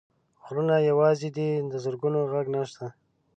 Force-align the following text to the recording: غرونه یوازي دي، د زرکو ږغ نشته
غرونه 0.43 0.75
یوازي 0.89 1.29
دي، 1.37 1.49
د 1.71 1.73
زرکو 1.83 2.07
ږغ 2.31 2.45
نشته 2.55 2.85